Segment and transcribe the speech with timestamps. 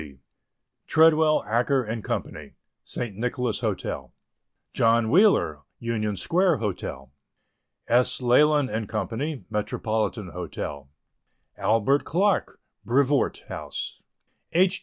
[0.01, 0.17] D.,
[0.87, 2.23] Treadwell, Acker & Co.,
[2.83, 3.15] St.
[3.15, 4.11] Nicholas Hotel,
[4.73, 7.11] John Wheeler, Union Square Hotel,
[7.87, 8.19] S.
[8.19, 10.89] Leland & Co., Metropolitan Hotel,
[11.55, 14.01] Albert Clark, Brevoort House,
[14.53, 14.79] H.